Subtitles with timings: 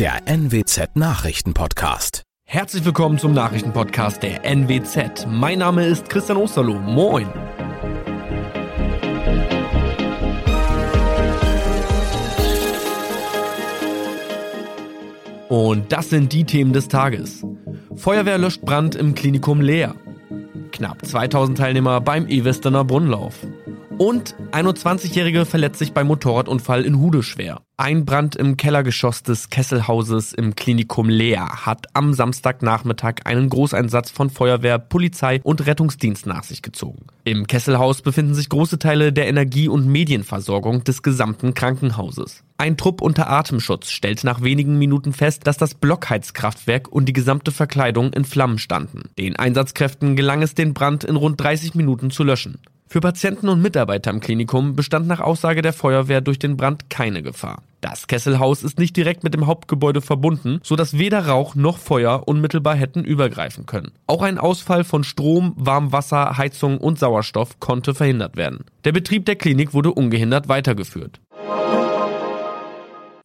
[0.00, 2.22] der NWZ Nachrichtenpodcast.
[2.46, 5.26] Herzlich willkommen zum Nachrichtenpodcast der NWZ.
[5.28, 6.78] Mein Name ist Christian Osterloh.
[6.78, 7.26] Moin.
[15.50, 17.44] Und das sind die Themen des Tages.
[17.94, 19.94] Feuerwehr löscht Brand im Klinikum Leer.
[20.72, 23.34] Knapp 2000 Teilnehmer beim E-Westerner Brunnenlauf.
[24.00, 27.60] Und 21-Jährige verletzt sich beim Motorradunfall in Hude schwer.
[27.76, 34.30] Ein Brand im Kellergeschoss des Kesselhauses im Klinikum Leer hat am Samstagnachmittag einen Großeinsatz von
[34.30, 37.08] Feuerwehr, Polizei und Rettungsdienst nach sich gezogen.
[37.24, 42.42] Im Kesselhaus befinden sich große Teile der Energie- und Medienversorgung des gesamten Krankenhauses.
[42.56, 47.52] Ein Trupp unter Atemschutz stellt nach wenigen Minuten fest, dass das Blockheizkraftwerk und die gesamte
[47.52, 49.10] Verkleidung in Flammen standen.
[49.18, 52.60] Den Einsatzkräften gelang es, den Brand in rund 30 Minuten zu löschen.
[52.92, 57.22] Für Patienten und Mitarbeiter im Klinikum bestand nach Aussage der Feuerwehr durch den Brand keine
[57.22, 57.62] Gefahr.
[57.80, 62.26] Das Kesselhaus ist nicht direkt mit dem Hauptgebäude verbunden, so dass weder Rauch noch Feuer
[62.26, 63.92] unmittelbar hätten übergreifen können.
[64.08, 68.64] Auch ein Ausfall von Strom, Warmwasser, Heizung und Sauerstoff konnte verhindert werden.
[68.82, 71.20] Der Betrieb der Klinik wurde ungehindert weitergeführt.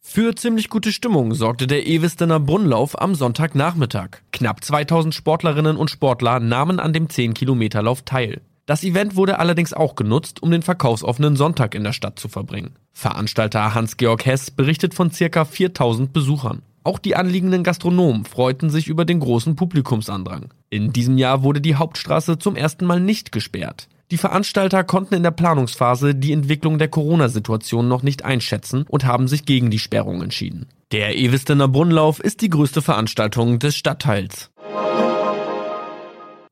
[0.00, 4.18] Für ziemlich gute Stimmung sorgte der Ewistener Brunnenlauf am Sonntagnachmittag.
[4.32, 8.42] Knapp 2000 Sportlerinnen und Sportler nahmen an dem 10-Kilometer-Lauf teil.
[8.66, 12.74] Das Event wurde allerdings auch genutzt, um den verkaufsoffenen Sonntag in der Stadt zu verbringen.
[12.92, 16.62] Veranstalter Hans-Georg Hess berichtet von circa 4000 Besuchern.
[16.82, 20.50] Auch die anliegenden Gastronomen freuten sich über den großen Publikumsandrang.
[20.68, 23.88] In diesem Jahr wurde die Hauptstraße zum ersten Mal nicht gesperrt.
[24.10, 29.26] Die Veranstalter konnten in der Planungsphase die Entwicklung der Corona-Situation noch nicht einschätzen und haben
[29.26, 30.66] sich gegen die Sperrung entschieden.
[30.92, 34.50] Der Ewistener Brunnenlauf ist die größte Veranstaltung des Stadtteils.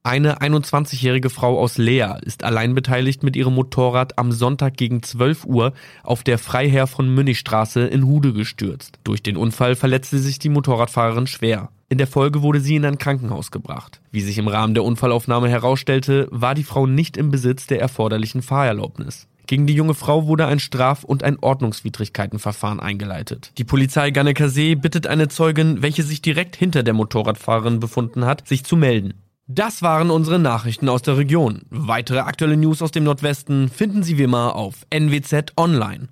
[0.07, 5.47] Eine 21-jährige Frau aus Leer ist allein beteiligt mit ihrem Motorrad am Sonntag gegen 12
[5.47, 8.99] Uhr auf der Freiherr von Münnichstraße in Hude gestürzt.
[9.03, 11.71] Durch den Unfall verletzte sich die Motorradfahrerin schwer.
[11.89, 14.03] In der Folge wurde sie in ein Krankenhaus gebracht.
[14.11, 18.43] Wie sich im Rahmen der Unfallaufnahme herausstellte, war die Frau nicht im Besitz der erforderlichen
[18.43, 19.27] Fahrerlaubnis.
[19.47, 23.53] Gegen die junge Frau wurde ein Straf- und ein Ordnungswidrigkeitenverfahren eingeleitet.
[23.57, 28.65] Die Polizei Gannekasee bittet eine Zeugin, welche sich direkt hinter der Motorradfahrerin befunden hat, sich
[28.65, 29.15] zu melden.
[29.47, 31.63] Das waren unsere Nachrichten aus der Region.
[31.69, 36.09] Weitere aktuelle News aus dem Nordwesten finden Sie wie immer auf NWZ Online.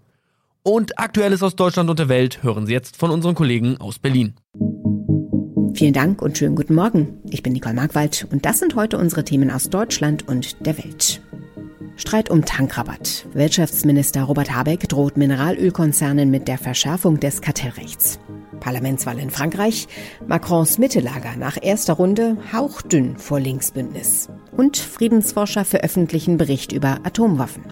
[0.63, 4.35] Und Aktuelles aus Deutschland und der Welt hören Sie jetzt von unseren Kollegen aus Berlin.
[5.75, 7.21] Vielen Dank und schönen guten Morgen.
[7.31, 11.23] Ich bin Nicole Markwald und das sind heute unsere Themen aus Deutschland und der Welt.
[11.97, 13.27] Streit um Tankrabatt.
[13.33, 18.21] Wirtschaftsminister Robert Habeck droht Mineralölkonzernen mit der Verschärfung des Kartellrechts.
[18.61, 19.89] Parlamentswahl in Frankreich.
[20.27, 24.29] Macrons Mittelager nach erster Runde hauchdünn vor Linksbündnis.
[24.57, 27.65] Und Friedensforscher veröffentlichen Bericht über Atomwaffen.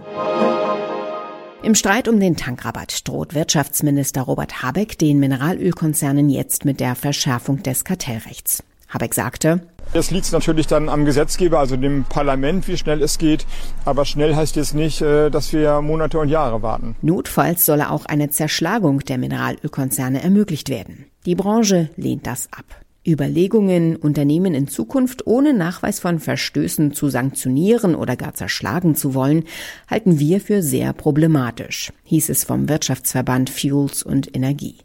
[1.63, 7.63] Im Streit um den Tankrabatt droht Wirtschaftsminister Robert Habeck den Mineralölkonzernen jetzt mit der Verschärfung
[7.63, 8.63] des Kartellrechts.
[8.91, 9.63] Habeck sagte,
[9.93, 13.45] es liegt natürlich dann am Gesetzgeber, also dem Parlament, wie schnell es geht.
[13.85, 16.95] Aber schnell heißt jetzt nicht, äh, dass wir Monate und Jahre warten.
[17.03, 21.07] Notfalls solle auch eine Zerschlagung der Mineralölkonzerne ermöglicht werden.
[21.27, 22.65] Die Branche lehnt das ab.
[23.05, 29.45] Überlegungen, Unternehmen in Zukunft ohne Nachweis von Verstößen zu sanktionieren oder gar zerschlagen zu wollen,
[29.89, 34.77] halten wir für sehr problematisch, hieß es vom Wirtschaftsverband Fuels und Energie.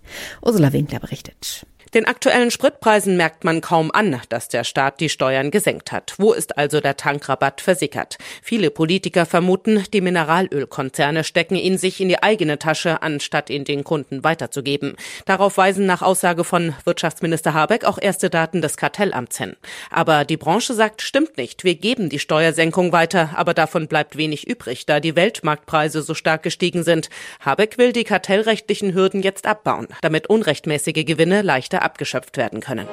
[0.41, 1.67] Ursula Winkler berichtet.
[1.95, 6.15] Den aktuellen Spritpreisen merkt man kaum an, dass der Staat die Steuern gesenkt hat.
[6.17, 8.17] Wo ist also der Tankrabatt versickert?
[8.41, 13.85] Viele Politiker vermuten, die Mineralölkonzerne stecken ihn sich in die eigene Tasche, anstatt ihn den
[13.85, 14.97] Kunden weiterzugeben.
[15.23, 19.55] Darauf weisen nach Aussage von Wirtschaftsminister Habeck auch erste Daten des Kartellamts hin.
[19.89, 21.63] Aber die Branche sagt, stimmt nicht.
[21.63, 26.43] Wir geben die Steuersenkung weiter, aber davon bleibt wenig übrig, da die Weltmarktpreise so stark
[26.43, 27.09] gestiegen sind.
[27.39, 32.87] Habeck will die kartellrechtlichen Hürden jetzt abbauen, damit unrechtmäßige Gewinne leichter abgeschöpft werden können.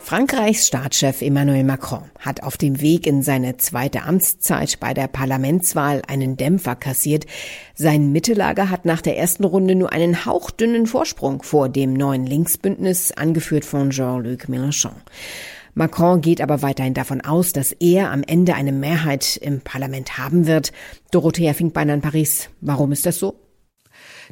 [0.00, 6.02] Frankreichs Staatschef Emmanuel Macron hat auf dem Weg in seine zweite Amtszeit bei der Parlamentswahl
[6.08, 7.26] einen Dämpfer kassiert.
[7.74, 13.12] Sein Mittellager hat nach der ersten Runde nur einen hauchdünnen Vorsprung vor dem neuen Linksbündnis,
[13.12, 14.96] angeführt von Jean-Luc Mélenchon.
[15.74, 20.46] Macron geht aber weiterhin davon aus, dass er am Ende eine Mehrheit im Parlament haben
[20.46, 20.72] wird.
[21.12, 22.48] Dorothea Finkbeiner in Paris.
[22.60, 23.49] Warum ist das so?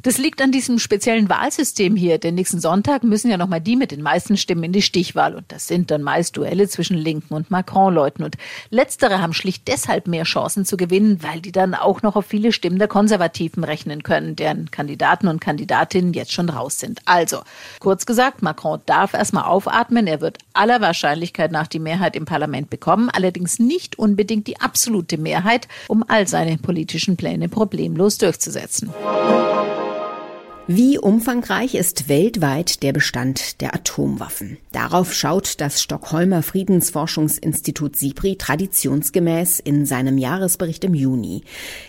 [0.01, 3.91] Das liegt an diesem speziellen Wahlsystem hier, denn nächsten Sonntag müssen ja nochmal die mit
[3.91, 5.35] den meisten Stimmen in die Stichwahl.
[5.35, 8.23] Und das sind dann meist Duelle zwischen Linken und Macron-Leuten.
[8.23, 8.35] Und
[8.69, 12.53] letztere haben schlicht deshalb mehr Chancen zu gewinnen, weil die dann auch noch auf viele
[12.53, 17.01] Stimmen der Konservativen rechnen können, deren Kandidaten und Kandidatinnen jetzt schon raus sind.
[17.05, 17.41] Also,
[17.79, 20.07] kurz gesagt, Macron darf erstmal aufatmen.
[20.07, 25.17] Er wird aller Wahrscheinlichkeit nach die Mehrheit im Parlament bekommen, allerdings nicht unbedingt die absolute
[25.17, 28.93] Mehrheit, um all seine politischen Pläne problemlos durchzusetzen.
[30.71, 34.59] Wie umfangreich ist weltweit der Bestand der Atomwaffen?
[34.71, 41.41] Darauf schaut das Stockholmer Friedensforschungsinstitut SIPRI traditionsgemäß in seinem Jahresbericht im Juni.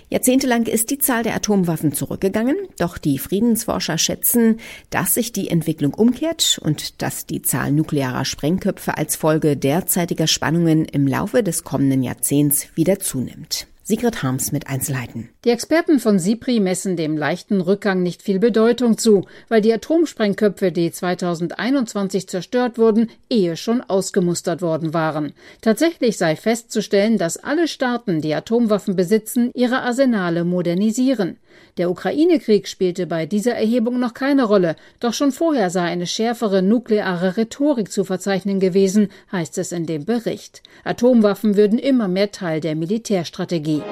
[0.09, 4.57] Jahrzehntelang ist die Zahl der Atomwaffen zurückgegangen, doch die Friedensforscher schätzen,
[4.89, 10.87] dass sich die Entwicklung umkehrt und dass die Zahl nuklearer Sprengköpfe als Folge derzeitiger Spannungen
[10.87, 13.67] im Laufe des kommenden Jahrzehnts wieder zunimmt.
[13.91, 15.31] Sigrid Harms mit Einzelheiten.
[15.45, 20.71] Die Experten von SIPRI messen dem leichten Rückgang nicht viel Bedeutung zu, weil die Atomsprengköpfe,
[20.71, 25.33] die 2021 zerstört wurden, ehe schon ausgemustert worden waren.
[25.61, 31.39] Tatsächlich sei festzustellen, dass alle Staaten, die Atomwaffen besitzen, ihre Arsenale modernisieren.
[31.77, 36.63] Der Ukraine-Krieg spielte bei dieser Erhebung noch keine Rolle, doch schon vorher sei eine schärfere
[36.63, 40.63] nukleare Rhetorik zu verzeichnen gewesen, heißt es in dem Bericht.
[40.85, 43.83] Atomwaffen würden immer mehr Teil der Militärstrategie.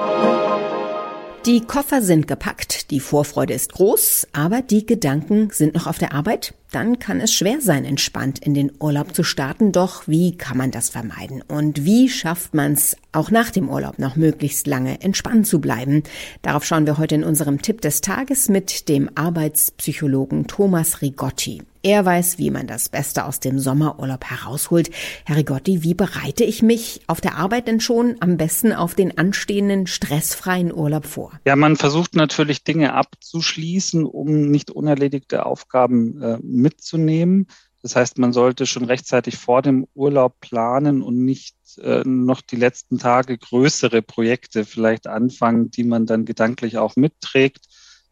[1.47, 6.13] Die Koffer sind gepackt, die Vorfreude ist groß, aber die Gedanken sind noch auf der
[6.13, 6.53] Arbeit.
[6.71, 9.73] Dann kann es schwer sein, entspannt in den Urlaub zu starten.
[9.73, 11.43] Doch wie kann man das vermeiden?
[11.49, 16.03] Und wie schafft man es auch nach dem Urlaub noch möglichst lange entspannt zu bleiben?
[16.43, 21.63] Darauf schauen wir heute in unserem Tipp des Tages mit dem Arbeitspsychologen Thomas Rigotti.
[21.83, 24.91] Er weiß, wie man das Beste aus dem Sommerurlaub herausholt.
[25.25, 29.17] Herr Rigotti, wie bereite ich mich auf der Arbeit denn schon am besten auf den
[29.17, 31.33] anstehenden stressfreien Urlaub vor?
[31.47, 37.47] Ja, man versucht natürlich Dinge abzuschließen, um nicht unerledigte Aufgaben äh, mitzunehmen.
[37.81, 42.57] Das heißt, man sollte schon rechtzeitig vor dem Urlaub planen und nicht äh, noch die
[42.57, 47.67] letzten Tage größere Projekte vielleicht anfangen, die man dann gedanklich auch mitträgt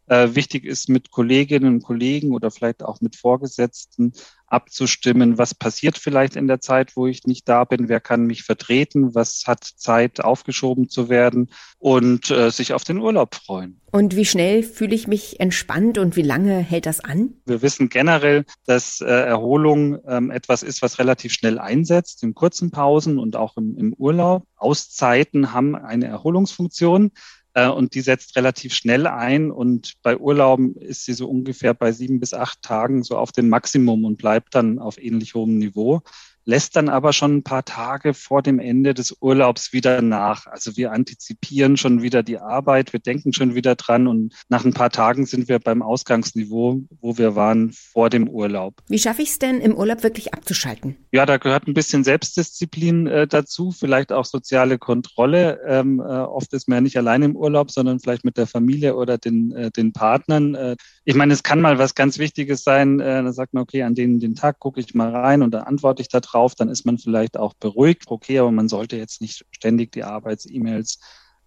[0.07, 4.13] äh, wichtig ist, mit Kolleginnen und Kollegen oder vielleicht auch mit Vorgesetzten
[4.47, 8.43] abzustimmen, was passiert vielleicht in der Zeit, wo ich nicht da bin, wer kann mich
[8.43, 11.49] vertreten, was hat Zeit aufgeschoben zu werden
[11.79, 13.81] und äh, sich auf den Urlaub freuen.
[13.91, 17.33] Und wie schnell fühle ich mich entspannt und wie lange hält das an?
[17.45, 22.71] Wir wissen generell, dass äh, Erholung ähm, etwas ist, was relativ schnell einsetzt, in kurzen
[22.71, 24.45] Pausen und auch im, im Urlaub.
[24.55, 27.11] Auszeiten haben eine Erholungsfunktion.
[27.57, 31.91] Äh, und die setzt relativ schnell ein und bei Urlauben ist sie so ungefähr bei
[31.91, 36.03] sieben bis acht Tagen so auf dem Maximum und bleibt dann auf ähnlich hohem Niveau
[36.47, 40.47] lässt dann aber schon ein paar Tage vor dem Ende des Urlaubs wieder nach.
[40.47, 44.73] Also wir antizipieren schon wieder die Arbeit, wir denken schon wieder dran und nach ein
[44.73, 48.75] paar Tagen sind wir beim Ausgangsniveau, wo wir waren vor dem Urlaub.
[48.87, 50.95] Wie schaffe ich es denn im Urlaub wirklich abzuschalten?
[51.11, 55.59] Ja, da gehört ein bisschen Selbstdisziplin äh, dazu, vielleicht auch soziale Kontrolle.
[55.67, 58.95] Ähm, äh, oft ist man ja nicht allein im Urlaub, sondern vielleicht mit der Familie
[58.95, 60.55] oder den, äh, den Partnern.
[60.55, 63.01] Äh, ich meine, es kann mal was ganz Wichtiges sein.
[63.01, 65.63] Äh, da sagt man, okay, an den, den Tag gucke ich mal rein und dann
[65.63, 68.03] antworte ich darauf drauf, dann ist man vielleicht auch beruhigt.
[68.07, 70.99] Okay, aber man sollte jetzt nicht ständig die Arbeits-E-Mails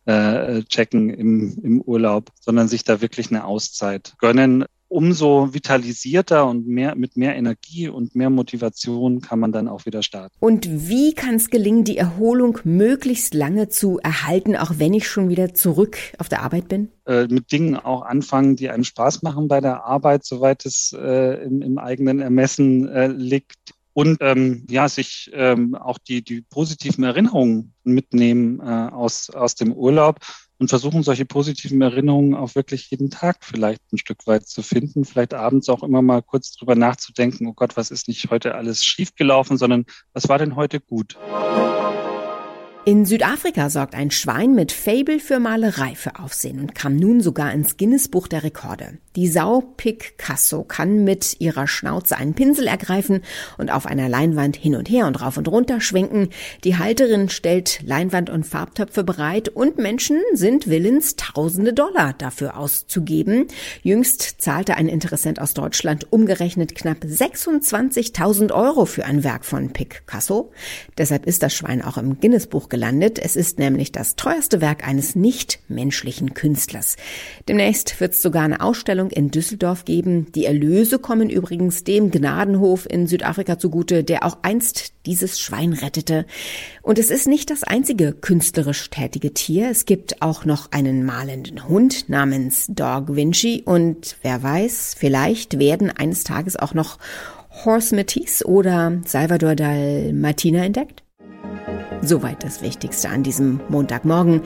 [0.06, 4.64] äh, checken im, im Urlaub, sondern sich da wirklich eine Auszeit gönnen.
[4.88, 10.02] Umso vitalisierter und mehr, mit mehr Energie und mehr Motivation kann man dann auch wieder
[10.02, 10.34] starten.
[10.40, 15.28] Und wie kann es gelingen, die Erholung möglichst lange zu erhalten, auch wenn ich schon
[15.28, 16.88] wieder zurück auf der Arbeit bin?
[17.06, 21.44] Äh, mit Dingen auch anfangen, die einem Spaß machen bei der Arbeit, soweit es äh,
[21.44, 27.04] im, im, eigenen Ermessen äh, liegt und ähm, ja, sich ähm, auch die, die positiven
[27.04, 30.20] Erinnerungen mitnehmen äh, aus, aus dem Urlaub
[30.58, 35.04] und versuchen, solche positiven Erinnerungen auch wirklich jeden Tag vielleicht ein Stück weit zu finden,
[35.04, 38.85] vielleicht abends auch immer mal kurz drüber nachzudenken, oh Gott, was ist nicht heute alles
[38.85, 41.16] schiefgelaufen, sondern was war denn heute gut?
[42.87, 47.52] In Südafrika sorgt ein Schwein mit Fable für Malerei für Aufsehen und kam nun sogar
[47.52, 48.96] ins Guinness-Buch der Rekorde.
[49.16, 53.20] Die Sau Picasso kann mit ihrer Schnauze einen Pinsel ergreifen
[53.58, 56.30] und auf einer Leinwand hin und her und rauf und runter schwenken.
[56.64, 63.49] Die Halterin stellt Leinwand und Farbtöpfe bereit und Menschen sind willens, tausende Dollar dafür auszugeben.
[63.82, 70.50] Jüngst zahlte ein Interessent aus Deutschland umgerechnet knapp 26.000 Euro für ein Werk von Picasso.
[70.96, 73.18] Deshalb ist das Schwein auch im Guinness-Buch gelandet.
[73.18, 76.96] Es ist nämlich das teuerste Werk eines nicht-menschlichen Künstlers.
[77.48, 80.32] Demnächst wird es sogar eine Ausstellung in Düsseldorf geben.
[80.32, 86.26] Die Erlöse kommen übrigens dem Gnadenhof in Südafrika zugute, der auch einst dieses Schwein rettete.
[86.82, 89.70] Und es ist nicht das einzige künstlerisch tätige Tier.
[89.70, 95.90] Es gibt auch noch einen malenden Hund namens Dog Vinci und wer weiß, vielleicht werden
[95.90, 96.98] eines Tages auch noch
[97.64, 101.02] Horse Matisse oder Salvador Dalmatina entdeckt?
[102.02, 104.42] Soweit das Wichtigste an diesem Montagmorgen.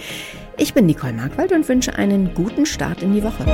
[0.57, 3.45] Ich bin Nicole Markwald und wünsche einen guten Start in die Woche.